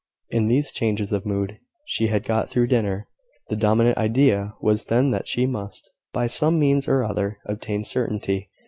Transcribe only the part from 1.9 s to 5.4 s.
had got through dinner; the dominant idea was then that